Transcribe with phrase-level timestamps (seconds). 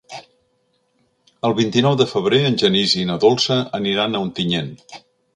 [1.49, 4.73] El vint-i-nou de febrer en Genís i na Dolça aniran a Ontinyent.